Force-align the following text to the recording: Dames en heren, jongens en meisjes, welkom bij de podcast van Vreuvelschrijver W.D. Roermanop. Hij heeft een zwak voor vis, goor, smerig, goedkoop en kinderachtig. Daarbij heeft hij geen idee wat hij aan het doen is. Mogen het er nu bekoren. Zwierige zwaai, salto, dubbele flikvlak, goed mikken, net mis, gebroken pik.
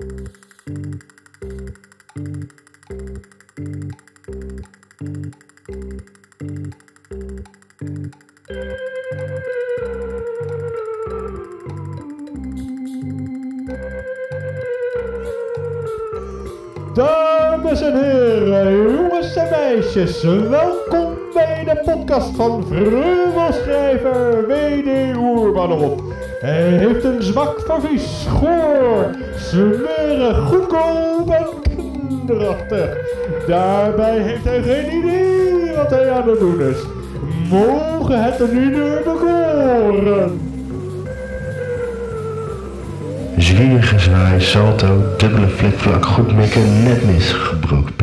Dames 0.00 0.12
en 17.80 17.94
heren, 17.94 18.82
jongens 18.82 19.36
en 19.36 19.50
meisjes, 19.50 20.22
welkom 20.22 21.14
bij 21.34 21.64
de 21.64 21.80
podcast 21.84 22.36
van 22.36 22.66
Vreuvelschrijver 22.66 24.46
W.D. 24.46 25.14
Roermanop. 25.14 26.09
Hij 26.40 26.62
heeft 26.62 27.04
een 27.04 27.22
zwak 27.22 27.60
voor 27.66 27.80
vis, 27.80 28.26
goor, 28.28 29.10
smerig, 29.36 30.38
goedkoop 30.38 31.30
en 31.30 31.46
kinderachtig. 31.62 32.96
Daarbij 33.46 34.18
heeft 34.18 34.44
hij 34.44 34.62
geen 34.62 34.98
idee 34.98 35.74
wat 35.76 35.90
hij 35.90 36.10
aan 36.10 36.28
het 36.28 36.38
doen 36.38 36.60
is. 36.60 36.76
Mogen 37.50 38.24
het 38.24 38.40
er 38.40 38.54
nu 38.54 38.70
bekoren. 39.04 40.40
Zwierige 43.36 43.98
zwaai, 43.98 44.40
salto, 44.40 45.02
dubbele 45.16 45.48
flikvlak, 45.48 46.04
goed 46.06 46.36
mikken, 46.36 46.82
net 46.82 47.04
mis, 47.04 47.32
gebroken 47.32 47.94
pik. 47.96 47.99